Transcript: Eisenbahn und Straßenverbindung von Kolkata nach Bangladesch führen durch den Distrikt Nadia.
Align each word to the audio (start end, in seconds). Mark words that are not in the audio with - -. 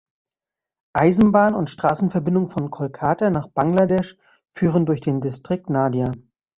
Eisenbahn 0.93 1.53
und 1.53 1.69
Straßenverbindung 1.69 2.49
von 2.49 2.71
Kolkata 2.71 3.29
nach 3.29 3.49
Bangladesch 3.49 4.17
führen 4.51 4.87
durch 4.87 5.01
den 5.01 5.21
Distrikt 5.21 5.69
Nadia. 5.69 6.11